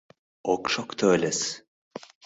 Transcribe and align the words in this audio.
Ок 0.53 0.63
шокто 0.73 1.05
ыльыс. 1.15 1.39